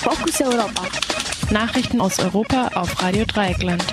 Fokus 0.00 0.40
Europa. 0.40 0.82
Nachrichten 1.50 2.00
aus 2.00 2.20
Europa 2.20 2.70
auf 2.74 3.02
Radio 3.02 3.24
Dreieckland. 3.24 3.84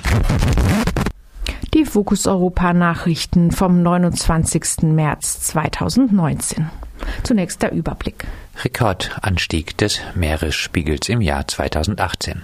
Die 1.74 1.84
Fokus 1.84 2.28
Europa 2.28 2.72
Nachrichten 2.72 3.50
vom 3.50 3.82
29. 3.82 4.82
März 4.82 5.40
2019. 5.40 6.70
Zunächst 7.24 7.60
der 7.62 7.72
Überblick. 7.72 8.24
Rekordanstieg 8.62 9.76
des 9.78 10.00
Meeresspiegels 10.14 11.08
im 11.08 11.20
Jahr 11.20 11.48
2018. 11.48 12.42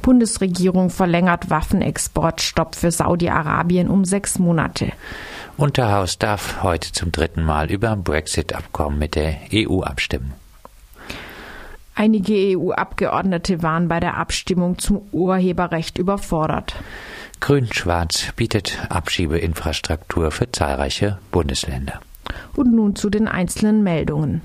Bundesregierung 0.00 0.88
verlängert 0.88 1.50
Waffenexportstopp 1.50 2.74
für 2.74 2.90
Saudi-Arabien 2.90 3.88
um 3.88 4.06
sechs 4.06 4.38
Monate. 4.38 4.92
Unterhaus 5.58 6.18
darf 6.18 6.62
heute 6.62 6.90
zum 6.92 7.12
dritten 7.12 7.42
Mal 7.42 7.70
über 7.70 7.96
Brexit-Abkommen 7.96 8.98
mit 8.98 9.14
der 9.14 9.36
EU 9.52 9.82
abstimmen. 9.82 10.32
Einige 11.94 12.58
EU-Abgeordnete 12.58 13.62
waren 13.62 13.88
bei 13.88 14.00
der 14.00 14.16
Abstimmung 14.16 14.78
zum 14.78 15.02
Urheberrecht 15.12 15.98
überfordert. 15.98 16.74
Grün-Schwarz 17.40 18.32
bietet 18.34 18.78
Abschiebeinfrastruktur 18.88 20.30
für 20.30 20.50
zahlreiche 20.50 21.18
Bundesländer. 21.30 22.00
Und 22.56 22.74
nun 22.74 22.96
zu 22.96 23.10
den 23.10 23.28
einzelnen 23.28 23.82
Meldungen. 23.82 24.40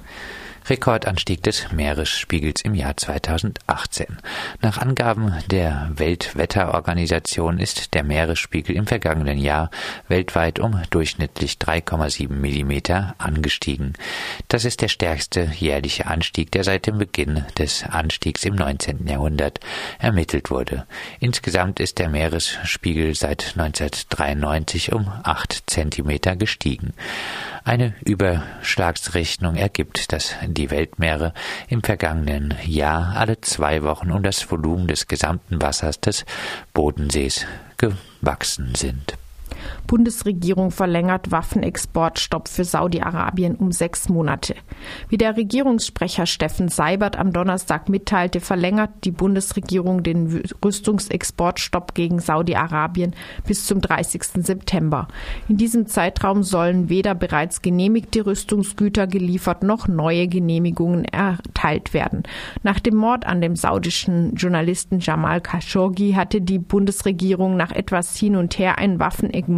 Rekordanstieg 0.70 1.41
des 1.41 1.72
Meeresspiegels 1.72 2.62
im 2.62 2.76
Jahr 2.76 2.96
2018. 2.96 4.18
Nach 4.62 4.77
Angaben 4.77 5.34
der 5.48 5.90
Weltwetterorganisation 5.96 7.58
ist 7.60 7.96
der 7.96 8.04
Meeresspiegel 8.04 8.76
im 8.76 8.86
vergangenen 8.86 9.40
Jahr 9.40 9.72
weltweit 10.08 10.60
um 10.60 10.80
durchschnittlich 10.91 11.54
3,7 11.54 12.30
Millimeter 12.30 13.16
angestiegen. 13.18 13.94
Das 14.48 14.63
ist 14.63 14.82
der 14.82 14.90
stärkste 14.90 15.52
jährliche 15.55 16.05
Anstieg, 16.05 16.52
der 16.52 16.63
seit 16.63 16.86
dem 16.86 16.99
Beginn 16.99 17.46
des 17.58 17.84
Anstiegs 17.84 18.46
im 18.46 18.55
19. 18.55 19.08
Jahrhundert 19.08 19.60
ermittelt 19.98 20.52
wurde. 20.52 20.86
Insgesamt 21.20 21.80
ist 21.80 21.98
der 21.98 22.10
Meeresspiegel 22.10 23.15
seit 23.15 23.55
1993 23.58 24.93
um 24.93 25.12
8 25.24 25.63
Zentimeter 25.65 26.36
gestiegen. 26.36 26.93
Eine 27.70 27.93
Überschlagsrechnung 28.03 29.55
ergibt, 29.55 30.12
dass 30.12 30.34
die 30.43 30.71
Weltmeere 30.71 31.35
im 31.67 31.84
vergangenen 31.84 32.55
Jahr 32.65 33.15
alle 33.15 33.41
zwei 33.41 33.84
Wochen 33.84 34.09
um 34.09 34.23
das 34.23 34.49
Volumen 34.49 34.87
des 34.87 35.07
gesamten 35.07 35.62
Wassers 35.62 36.01
des 36.01 36.25
Bodensees 36.73 37.45
gewachsen 37.77 38.73
sind. 38.73 39.20
Bundesregierung 39.87 40.71
verlängert 40.71 41.31
Waffenexportstopp 41.31 42.48
für 42.48 42.63
Saudi-Arabien 42.63 43.55
um 43.55 43.71
sechs 43.71 44.09
Monate. 44.09 44.55
Wie 45.09 45.17
der 45.17 45.37
Regierungssprecher 45.37 46.25
Steffen 46.25 46.70
Seibert 46.70 47.17
am 47.17 47.34
Donnerstag 47.34 47.90
mitteilte, 47.90 48.40
verlängert 48.40 48.91
die 49.03 49.12
Bundesregierung 49.12 50.03
den 50.03 50.43
Rüstungsexportstopp 50.63 51.93
gegen 51.95 52.20
Saudi-Arabien 52.20 53.15
bis 53.45 53.65
zum 53.65 53.81
30. 53.81 54.23
September. 54.45 55.07
In 55.47 55.57
diesem 55.57 55.87
Zeitraum 55.87 56.43
sollen 56.43 56.90
weder 56.90 57.15
bereits 57.15 57.62
genehmigte 57.62 58.25
Rüstungsgüter 58.25 59.07
geliefert 59.07 59.63
noch 59.63 59.87
neue 59.87 60.27
Genehmigungen 60.27 61.05
erteilt 61.05 61.93
werden. 61.93 62.23
Nach 62.63 62.79
dem 62.79 62.95
Mord 62.95 63.25
an 63.25 63.41
dem 63.41 63.55
saudischen 63.55 64.35
Journalisten 64.35 65.00
Jamal 65.00 65.41
Khashoggi 65.41 66.13
hatte 66.13 66.41
die 66.41 66.59
Bundesregierung 66.59 67.57
nach 67.57 67.72
etwas 67.72 68.16
hin 68.16 68.35
und 68.35 68.57
her 68.59 68.78
ein 68.78 69.00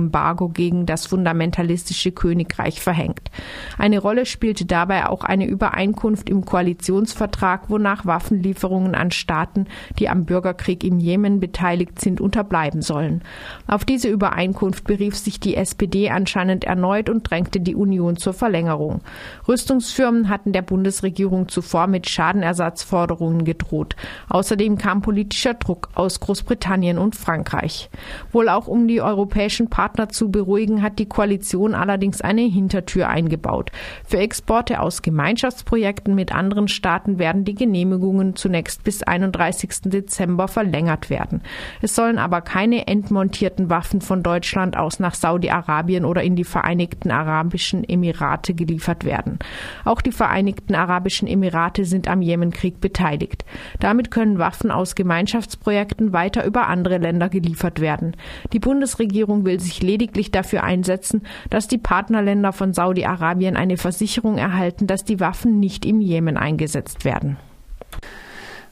Waffenembargo 0.02 0.32
Embargo 0.32 0.50
gegen 0.50 0.86
das 0.86 1.06
fundamentalistische 1.06 2.12
Königreich 2.12 2.82
verhängt. 2.82 3.32
Eine 3.78 4.00
Rolle 4.00 4.26
spielte 4.26 4.66
dabei 4.66 5.08
auch 5.08 5.24
eine 5.24 5.46
Übereinkunft 5.46 6.30
im 6.30 6.46
Koalitionsvertrag, 6.46 7.70
wonach 7.70 8.06
Waffenlieferungen 8.06 8.96
an 8.96 9.12
Staaten, 9.12 9.68
die 10.00 10.10
am 10.10 10.26
Bürgerkrieg 10.26 10.84
im 10.84 11.00
Jemen 11.00 11.40
beteiligt 11.40 12.00
sind, 12.02 12.22
unterbleiben 12.22 12.82
sollen. 12.82 13.22
Auf 13.68 13.86
diese 13.86 14.10
Übereinkunft 14.10 14.86
berief 14.86 15.16
sich 15.16 15.40
die 15.40 15.56
SPD 15.56 16.10
anscheinend 16.10 16.64
erneut 16.64 17.10
und 17.10 17.30
drängte 17.30 17.60
die 17.60 17.76
Union 17.76 18.18
zur 18.18 18.34
Verlängerung. 18.34 19.02
Rüstungsfirmen 19.48 20.30
hatten 20.30 20.52
der 20.52 20.62
Bundesregierung 20.62 21.48
zuvor 21.48 21.88
mit 21.88 22.10
Schadenersatzforderungen 22.10 23.46
gedroht. 23.46 23.96
Außerdem 24.30 24.78
kam 24.78 25.02
politischer 25.02 25.54
Druck 25.54 25.90
aus 25.94 26.20
Großbritannien 26.20 26.98
und 26.98 27.16
Frankreich. 27.16 27.90
Wohl 28.32 28.50
auch 28.50 28.68
um 28.68 28.88
die 28.88 29.02
europäischen 29.02 29.70
Partner 29.70 29.91
zu 30.12 30.32
beruhigen, 30.32 30.82
hat 30.82 31.00
die 31.00 31.08
Koalition 31.08 31.76
allerdings 31.76 32.22
eine 32.22 32.42
Hintertür 32.42 33.10
eingebaut. 33.10 33.72
Für 34.06 34.18
Exporte 34.18 34.80
aus 34.80 35.02
Gemeinschaftsprojekten 35.02 36.16
mit 36.16 36.34
anderen 36.34 36.68
Staaten 36.68 37.20
werden 37.20 37.46
die 37.46 37.56
Genehmigungen 37.56 38.36
zunächst 38.36 38.84
bis 38.84 39.04
31. 39.04 39.84
Dezember 39.86 40.48
verlängert 40.48 41.10
werden. 41.10 41.42
Es 41.82 41.96
sollen 41.96 42.18
aber 42.18 42.42
keine 42.42 42.88
entmontierten 42.88 43.70
Waffen 43.70 44.02
von 44.02 44.24
Deutschland 44.24 44.78
aus 44.78 45.00
nach 45.00 45.14
Saudi-Arabien 45.14 46.06
oder 46.06 46.24
in 46.24 46.36
die 46.36 46.44
Vereinigten 46.44 47.12
Arabischen 47.12 47.84
Emirate 47.88 48.54
geliefert 48.54 49.06
werden. 49.06 49.40
Auch 49.86 50.02
die 50.02 50.12
Vereinigten 50.12 50.76
Arabischen 50.76 51.28
Emirate 51.28 51.86
sind 51.86 52.08
am 52.08 52.22
Jemenkrieg 52.22 52.80
beteiligt. 52.82 53.46
Damit 53.80 54.12
können 54.12 54.40
Waffen 54.40 54.72
aus 54.72 54.96
Gemeinschaftsprojekten 54.96 56.14
weiter 56.14 56.46
über 56.46 56.68
andere 56.68 56.98
Länder 56.98 57.30
geliefert 57.30 57.80
werden. 57.80 58.16
Die 58.54 58.60
Bundesregierung 58.60 59.46
will 59.46 59.60
sich 59.60 59.81
lediglich 59.84 60.32
dafür 60.32 60.64
einsetzen, 60.64 61.24
dass 61.50 61.68
die 61.68 61.78
Partnerländer 61.78 62.54
von 62.54 62.74
Saudi-Arabien 62.74 63.56
eine 63.56 63.78
Versicherung 63.78 64.38
erhalten, 64.38 64.88
dass 64.88 65.04
die 65.04 65.20
Waffen 65.20 65.60
nicht 65.60 65.86
im 65.86 66.02
Jemen 66.02 66.38
eingesetzt 66.38 67.06
werden. 67.06 67.38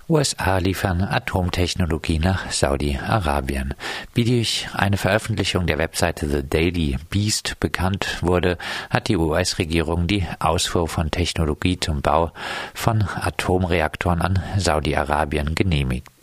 USA 0.10 0.58
liefern 0.58 1.04
Atomtechnologie 1.04 2.18
nach 2.18 2.50
Saudi-Arabien. 2.50 3.76
Wie 4.16 4.24
durch 4.24 4.68
eine 4.74 4.98
Veröffentlichung 4.98 5.68
der 5.68 5.78
Webseite 5.78 6.28
The 6.28 6.42
Daily 6.42 6.98
Beast 7.12 7.60
bekannt 7.60 8.18
wurde, 8.22 8.58
hat 8.90 9.08
die 9.08 9.18
US-Regierung 9.18 10.08
die 10.08 10.26
Ausfuhr 10.40 10.88
von 10.88 11.12
Technologie 11.12 11.80
zum 11.80 12.02
Bau 12.02 12.32
von 12.74 13.04
Atomreaktoren 13.04 14.24
an 14.24 14.40
Saudi-Arabien 14.58 15.54
genehmigt. 15.54 16.19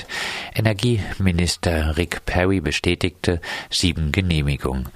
Energieminister 0.54 1.96
Rick 1.96 2.24
Perry 2.26 2.60
bestätigte 2.60 3.40
sieben 3.70 4.12
Genehmigungen. 4.12 4.88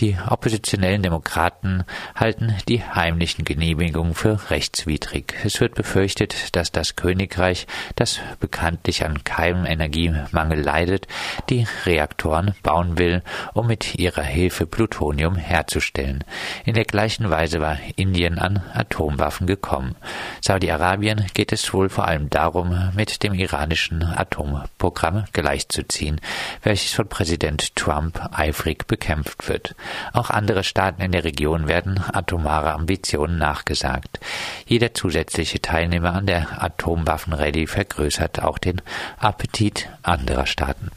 Die 0.00 0.16
oppositionellen 0.28 1.02
Demokraten 1.02 1.84
halten 2.16 2.56
die 2.68 2.82
heimlichen 2.82 3.44
Genehmigungen 3.44 4.14
für 4.14 4.50
rechtswidrig. 4.50 5.34
Es 5.44 5.60
wird 5.60 5.76
befürchtet, 5.76 6.56
dass 6.56 6.72
das 6.72 6.96
Königreich, 6.96 7.68
das 7.94 8.18
bekanntlich 8.40 9.04
an 9.04 9.22
keinem 9.22 9.64
Energiemangel 9.64 10.60
leidet, 10.60 11.06
die 11.48 11.66
Reaktoren 11.86 12.54
bauen 12.64 12.98
will, 12.98 13.22
um 13.52 13.68
mit 13.68 13.94
ihrer 13.94 14.24
Hilfe 14.24 14.66
Plutonium 14.66 15.36
herzustellen. 15.36 16.24
In 16.64 16.74
der 16.74 16.84
gleichen 16.84 17.30
Weise 17.30 17.60
war 17.60 17.78
Indien 17.94 18.40
an 18.40 18.62
Atomwaffen 18.74 19.46
gekommen. 19.46 19.94
Saudi-Arabien 20.40 21.26
geht 21.34 21.52
es 21.52 21.72
wohl 21.72 21.88
vor 21.88 22.08
allem 22.08 22.30
darum, 22.30 22.90
mit 22.96 23.22
dem 23.22 23.32
iranischen 23.32 24.02
Atomprogramm 24.56 25.24
gleichzuziehen, 25.32 26.20
welches 26.62 26.92
von 26.92 27.08
Präsident 27.08 27.76
Trump 27.76 28.20
eifrig 28.32 28.86
bekämpft 28.86 29.48
wird. 29.48 29.74
Auch 30.12 30.30
andere 30.30 30.64
Staaten 30.64 31.02
in 31.02 31.12
der 31.12 31.24
Region 31.24 31.68
werden 31.68 32.02
atomare 32.12 32.72
Ambitionen 32.72 33.38
nachgesagt. 33.38 34.20
Jeder 34.66 34.94
zusätzliche 34.94 35.60
Teilnehmer 35.60 36.14
an 36.14 36.26
der 36.26 36.62
Atomwaffenrallye 36.62 37.66
vergrößert 37.66 38.42
auch 38.42 38.58
den 38.58 38.80
Appetit 39.18 39.88
anderer 40.02 40.46
Staaten. 40.46 40.90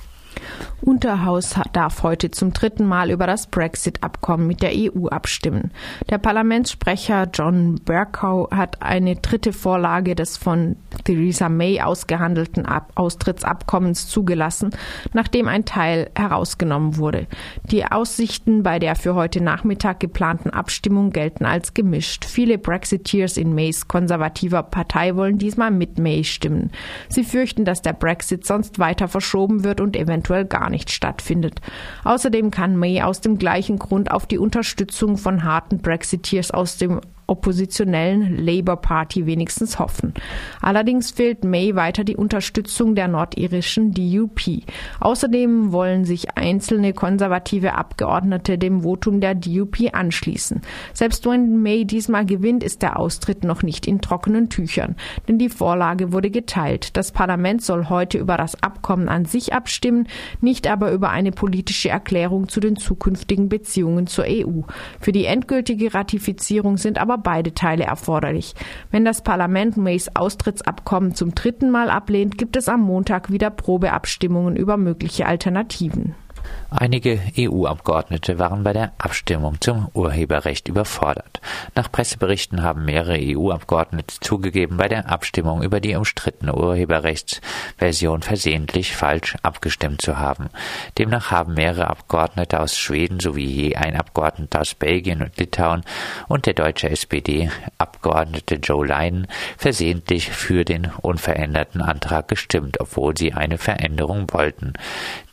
Unterhaus 0.81 1.55
darf 1.73 2.03
heute 2.03 2.31
zum 2.31 2.53
dritten 2.53 2.85
Mal 2.85 3.11
über 3.11 3.27
das 3.27 3.47
Brexit-Abkommen 3.47 4.47
mit 4.47 4.61
der 4.61 4.71
EU 4.73 5.07
abstimmen. 5.07 5.71
Der 6.09 6.17
Parlamentssprecher 6.17 7.27
John 7.33 7.75
Bercow 7.83 8.49
hat 8.51 8.81
eine 8.81 9.15
dritte 9.15 9.53
Vorlage 9.53 10.15
des 10.15 10.37
von 10.37 10.77
Theresa 11.03 11.49
May 11.49 11.81
ausgehandelten 11.81 12.65
Ab 12.65 12.91
Austrittsabkommens 12.95 14.07
zugelassen, 14.07 14.71
nachdem 15.13 15.47
ein 15.47 15.65
Teil 15.65 16.09
herausgenommen 16.15 16.97
wurde. 16.97 17.27
Die 17.65 17.85
Aussichten 17.85 18.63
bei 18.63 18.79
der 18.79 18.95
für 18.95 19.15
heute 19.15 19.41
Nachmittag 19.41 19.99
geplanten 19.99 20.49
Abstimmung 20.49 21.11
gelten 21.11 21.45
als 21.45 21.73
gemischt. 21.73 22.25
Viele 22.25 22.57
Brexiteers 22.57 23.37
in 23.37 23.53
Mays 23.53 23.87
konservativer 23.87 24.63
Partei 24.63 25.15
wollen 25.15 25.37
diesmal 25.37 25.71
mit 25.71 25.99
May 25.99 26.23
stimmen. 26.23 26.71
Sie 27.09 27.23
fürchten, 27.23 27.65
dass 27.65 27.81
der 27.81 27.93
Brexit 27.93 28.45
sonst 28.45 28.79
weiter 28.79 29.07
verschoben 29.07 29.63
wird 29.63 29.81
und 29.81 29.95
eventuell 29.95 30.45
gar 30.47 30.69
nicht 30.69 30.91
stattfindet. 30.91 31.61
Außerdem 32.03 32.51
kann 32.51 32.77
May 32.77 33.01
aus 33.01 33.21
dem 33.21 33.37
gleichen 33.37 33.77
Grund 33.79 34.11
auf 34.11 34.25
die 34.25 34.37
Unterstützung 34.37 35.17
von 35.17 35.43
harten 35.43 35.79
Brexiteers 35.79 36.51
aus 36.51 36.77
dem 36.77 37.01
oppositionellen 37.27 38.37
Labour 38.37 38.77
Party 38.77 39.25
wenigstens 39.25 39.79
hoffen. 39.79 40.13
Allerdings 40.61 41.11
fehlt 41.11 41.43
May 41.43 41.75
weiter 41.75 42.03
die 42.03 42.15
Unterstützung 42.15 42.95
der 42.95 43.07
nordirischen 43.07 43.91
DUP. 43.91 44.63
Außerdem 44.99 45.71
wollen 45.71 46.05
sich 46.05 46.37
einzelne 46.37 46.93
konservative 46.93 47.73
Abgeordnete 47.73 48.57
dem 48.57 48.81
Votum 48.81 49.19
der 49.19 49.35
DUP 49.35 49.77
anschließen. 49.91 50.61
Selbst 50.93 51.25
wenn 51.25 51.61
May 51.61 51.85
diesmal 51.85 52.25
gewinnt, 52.25 52.63
ist 52.63 52.81
der 52.81 52.97
Austritt 52.97 53.43
noch 53.43 53.61
nicht 53.61 53.87
in 53.87 54.01
trockenen 54.01 54.49
Tüchern, 54.49 54.95
denn 55.27 55.37
die 55.37 55.49
Vorlage 55.49 56.13
wurde 56.13 56.31
geteilt. 56.31 56.95
Das 56.95 57.11
Parlament 57.11 57.61
soll 57.61 57.89
heute 57.89 58.17
über 58.17 58.37
das 58.37 58.61
Abkommen 58.63 59.09
an 59.09 59.25
sich 59.25 59.53
abstimmen, 59.53 60.07
nicht 60.39 60.67
aber 60.67 60.91
über 60.91 61.09
eine 61.09 61.31
politische 61.31 61.89
Erklärung 61.89 62.47
zu 62.47 62.59
den 62.59 62.77
zukünftigen 62.77 63.49
Beziehungen 63.49 64.07
zur 64.07 64.25
EU. 64.27 64.61
Für 64.99 65.11
die 65.11 65.25
endgültige 65.25 65.93
Ratifizierung 65.93 66.77
sind 66.77 66.97
aber 66.97 67.16
beide 67.17 67.53
Teile 67.53 67.83
erforderlich. 67.83 68.55
Wenn 68.91 69.05
das 69.05 69.23
Parlament 69.23 69.77
Mays 69.77 70.09
Austrittsabkommen 70.15 71.15
zum 71.15 71.35
dritten 71.35 71.69
Mal 71.69 71.89
ablehnt, 71.89 72.37
gibt 72.37 72.55
es 72.55 72.69
am 72.69 72.81
Montag 72.81 73.31
wieder 73.31 73.49
Probeabstimmungen 73.49 74.55
über 74.55 74.77
mögliche 74.77 75.25
Alternativen. 75.25 76.15
Einige 76.69 77.21
EU-Abgeordnete 77.37 78.39
waren 78.39 78.63
bei 78.63 78.73
der 78.73 78.91
Abstimmung 78.97 79.61
zum 79.61 79.87
Urheberrecht 79.93 80.67
überfordert. 80.67 81.39
Nach 81.75 81.89
Presseberichten 81.89 82.61
haben 82.61 82.83
mehrere 82.83 83.17
EU-Abgeordnete 83.17 84.19
zugegeben, 84.19 84.75
bei 84.75 84.89
der 84.89 85.09
Abstimmung 85.09 85.63
über 85.63 85.79
die 85.79 85.95
umstrittene 85.95 86.53
Urheberrechtsversion 86.53 88.21
versehentlich 88.21 88.93
falsch 88.93 89.37
abgestimmt 89.43 90.01
zu 90.01 90.19
haben. 90.19 90.49
Demnach 90.97 91.31
haben 91.31 91.53
mehrere 91.53 91.89
Abgeordnete 91.89 92.59
aus 92.59 92.77
Schweden 92.77 93.21
sowie 93.21 93.45
je 93.45 93.75
ein 93.77 93.95
Abgeordneter 93.95 94.59
aus 94.59 94.75
Belgien 94.75 95.21
und 95.21 95.37
Litauen 95.37 95.83
und 96.27 96.47
der 96.47 96.53
deutsche 96.53 96.89
SPD-Abgeordnete 98.07 98.55
Joe 98.55 98.85
Leinen 98.85 99.27
versehentlich 99.57 100.29
für 100.29 100.63
den 100.63 100.91
unveränderten 101.01 101.81
Antrag 101.81 102.27
gestimmt, 102.27 102.79
obwohl 102.79 103.17
sie 103.17 103.33
eine 103.33 103.57
Veränderung 103.57 104.27
wollten. 104.31 104.73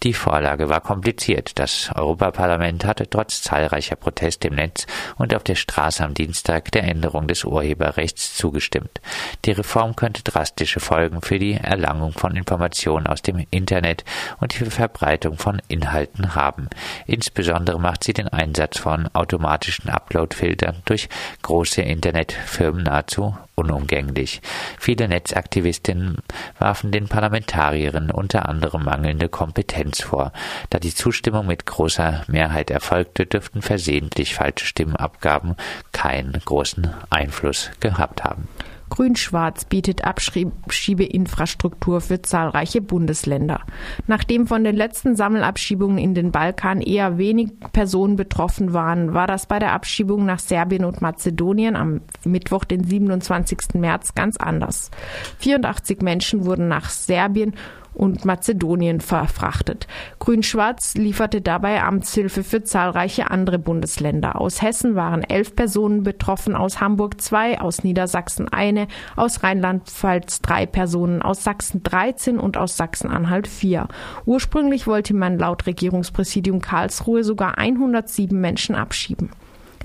Die 0.02 0.12
Vorlage 0.12 0.68
war 0.68 0.80
kompliziert. 0.80 1.58
Das 1.58 1.90
Europaparlament 1.94 2.84
hatte 2.84 3.08
trotz 3.08 3.42
zahlreicher 3.42 3.96
Proteste 3.96 4.48
im 4.48 4.56
Netz 4.56 4.86
und 5.16 5.34
auf 5.34 5.44
der 5.44 5.54
Straße 5.54 6.04
am 6.04 6.14
Dienstag 6.14 6.70
der 6.72 6.84
Änderung 6.84 7.26
des 7.26 7.44
Urheberrechts 7.44 8.36
zugestimmt. 8.36 9.00
Die 9.44 9.52
Reform 9.52 9.96
könnte 9.96 10.22
drastische 10.22 10.80
Folgen 10.80 11.22
für 11.22 11.38
die 11.38 11.54
Erlangung 11.54 12.12
von 12.12 12.36
Informationen 12.36 13.06
aus 13.06 13.22
dem 13.22 13.46
Internet 13.50 14.04
und 14.40 14.58
die 14.58 14.64
Verbreitung 14.64 15.38
von 15.38 15.62
Inhalten 15.68 16.34
haben. 16.34 16.68
Insbesondere 17.06 17.80
macht 17.80 18.04
sie 18.04 18.12
den 18.12 18.28
Einsatz 18.28 18.78
von 18.78 19.08
automatischen 19.14 19.88
Upload-Filtern 19.88 20.82
durch 20.84 21.08
große 21.42 21.80
Internetfirmen 21.80 22.63
nahezu 22.72 23.36
unumgänglich. 23.54 24.42
Viele 24.78 25.08
Netzaktivistinnen 25.08 26.18
warfen 26.58 26.92
den 26.92 27.08
Parlamentarierinnen 27.08 28.10
unter 28.10 28.48
anderem 28.48 28.84
mangelnde 28.84 29.28
Kompetenz 29.28 30.02
vor. 30.02 30.32
Da 30.70 30.78
die 30.78 30.94
Zustimmung 30.94 31.46
mit 31.46 31.66
großer 31.66 32.24
Mehrheit 32.26 32.70
erfolgte, 32.70 33.26
dürften 33.26 33.62
versehentlich 33.62 34.34
falsche 34.34 34.66
Stimmenabgaben 34.66 35.56
keinen 35.92 36.32
großen 36.44 36.92
Einfluss 37.10 37.70
gehabt 37.80 38.24
haben. 38.24 38.48
Grün-Schwarz 38.94 39.64
bietet 39.64 40.04
Abschiebeinfrastruktur 40.04 42.00
für 42.00 42.22
zahlreiche 42.22 42.80
Bundesländer. 42.80 43.62
Nachdem 44.06 44.46
von 44.46 44.62
den 44.62 44.76
letzten 44.76 45.16
Sammelabschiebungen 45.16 45.98
in 45.98 46.14
den 46.14 46.30
Balkan 46.30 46.80
eher 46.80 47.18
wenig 47.18 47.50
Personen 47.72 48.14
betroffen 48.14 48.72
waren, 48.72 49.12
war 49.12 49.26
das 49.26 49.46
bei 49.46 49.58
der 49.58 49.72
Abschiebung 49.72 50.24
nach 50.24 50.38
Serbien 50.38 50.84
und 50.84 51.02
Mazedonien 51.02 51.74
am 51.74 52.02
Mittwoch, 52.24 52.62
den 52.62 52.84
27. 52.84 53.74
März, 53.74 54.14
ganz 54.14 54.36
anders. 54.36 54.92
84 55.38 56.00
Menschen 56.00 56.44
wurden 56.44 56.68
nach 56.68 56.88
Serbien 56.88 57.54
und 57.94 58.24
Mazedonien 58.24 59.00
verfrachtet. 59.00 59.86
Grün-Schwarz 60.18 60.94
lieferte 60.94 61.40
dabei 61.40 61.82
Amtshilfe 61.82 62.44
für 62.44 62.64
zahlreiche 62.64 63.30
andere 63.30 63.58
Bundesländer. 63.58 64.40
Aus 64.40 64.62
Hessen 64.62 64.94
waren 64.94 65.22
elf 65.22 65.54
Personen 65.54 66.02
betroffen, 66.02 66.56
aus 66.56 66.80
Hamburg 66.80 67.20
zwei, 67.20 67.60
aus 67.60 67.84
Niedersachsen 67.84 68.48
eine, 68.48 68.88
aus 69.16 69.42
Rheinland-Pfalz 69.42 70.42
drei 70.42 70.66
Personen, 70.66 71.22
aus 71.22 71.44
Sachsen 71.44 71.82
13 71.82 72.38
und 72.38 72.56
aus 72.56 72.76
Sachsen-Anhalt 72.76 73.46
vier. 73.46 73.88
Ursprünglich 74.26 74.86
wollte 74.86 75.14
man 75.14 75.38
laut 75.38 75.66
Regierungspräsidium 75.66 76.60
Karlsruhe 76.60 77.24
sogar 77.24 77.58
107 77.58 78.40
Menschen 78.40 78.74
abschieben. 78.74 79.30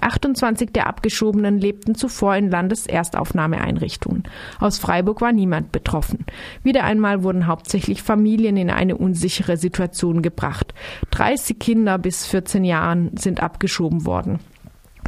28 0.01 0.72
der 0.72 0.88
Abgeschobenen 0.88 1.60
lebten 1.60 1.96
zuvor 1.96 2.36
in 2.36 2.50
Landeserstaufnahmeeinrichtungen. 2.50 4.24
Aus 4.60 4.80
Freiburg 4.80 5.22
war 5.22 5.31
niemand 5.31 5.72
betroffen. 5.72 6.25
Wieder 6.63 6.84
einmal 6.84 7.24
wurden 7.24 7.48
hauptsächlich 7.48 8.04
Familien 8.04 8.57
in 8.57 8.69
eine 8.69 8.98
unsichere 8.98 9.57
Situation 9.57 10.22
gebracht. 10.22 10.74
30 11.12 11.60
Kinder 11.60 11.98
bis 11.98 12.25
14 12.25 12.63
Jahren 12.63 13.12
sind 13.18 13.42
abgeschoben 13.42 14.06
worden. 14.06 14.40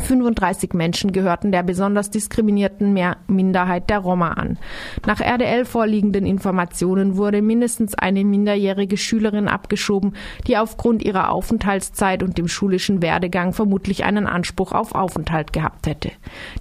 35 0.02 0.74
Menschen 0.74 1.12
gehörten 1.12 1.52
der 1.52 1.64
besonders 1.64 2.10
diskriminierten 2.10 2.98
Minderheit 3.28 3.90
der 3.90 4.00
Roma 4.00 4.34
an. 4.34 4.58
Nach 5.06 5.20
RDL 5.20 5.66
vorliegenden 5.66 6.26
Informationen 6.26 7.18
wurde 7.18 7.42
mindestens 7.42 7.96
eine 7.96 8.26
minderjährige 8.26 8.98
Schülerin 8.98 9.48
abgeschoben, 9.48 10.14
die 10.48 10.58
aufgrund 10.58 11.04
ihrer 11.04 11.30
Aufenthaltszeit 11.30 12.24
und 12.24 12.38
dem 12.38 12.48
schulischen 12.48 13.02
Werdegang 13.02 13.54
vermutlich 13.54 14.04
einen 14.04 14.28
Anspruch 14.28 14.72
auf 14.72 14.96
Aufenthalt 14.96 15.54
gehabt 15.54 15.88
hätte. 15.88 16.12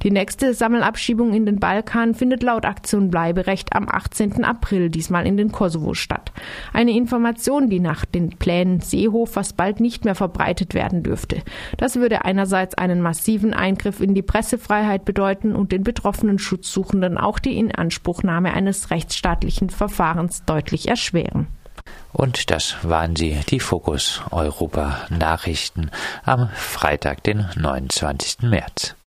Die 0.02 0.10
nächste 0.10 0.54
Sammelabschiebung 0.54 1.32
in 1.32 1.46
den 1.46 1.60
Balkan 1.60 2.14
findet 2.14 2.42
laut 2.42 2.64
Aktion 2.64 3.10
Bleiberecht 3.10 3.74
am 3.74 3.88
18. 3.88 4.44
April 4.44 4.90
diesmal 4.90 5.26
in 5.26 5.36
den 5.36 5.52
Kosovo 5.52 5.94
statt. 5.94 6.32
Eine 6.72 6.92
Information, 6.92 7.68
die 7.70 7.80
nach 7.80 8.04
den 8.04 8.30
Plänen 8.30 8.80
Seehofers 8.80 9.52
bald 9.52 9.80
nicht 9.80 10.04
mehr 10.04 10.14
verbreitet 10.14 10.74
werden 10.74 11.02
dürfte. 11.02 11.42
Das 11.76 11.96
würde 11.96 12.24
einerseits 12.24 12.76
einen 12.76 13.00
massiven 13.00 13.29
massiven 13.30 13.54
Eingriff 13.54 14.00
in 14.00 14.14
die 14.14 14.22
Pressefreiheit 14.22 15.04
bedeuten 15.04 15.54
und 15.54 15.70
den 15.70 15.84
betroffenen 15.84 16.40
Schutzsuchenden 16.40 17.16
auch 17.16 17.38
die 17.38 17.56
Inanspruchnahme 17.58 18.52
eines 18.52 18.90
rechtsstaatlichen 18.90 19.70
Verfahrens 19.70 20.44
deutlich 20.46 20.88
erschweren. 20.88 21.46
Und 22.12 22.50
das 22.50 22.76
waren 22.82 23.14
sie, 23.14 23.38
die 23.48 23.60
Fokus 23.60 24.20
Europa 24.32 25.02
Nachrichten 25.10 25.92
am 26.24 26.48
Freitag, 26.54 27.22
den 27.22 27.46
29. 27.54 28.42
März. 28.42 28.96